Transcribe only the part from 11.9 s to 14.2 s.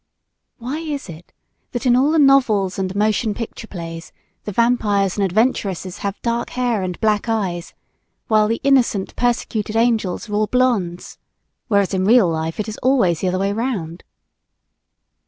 in real life it is always the other way 'round.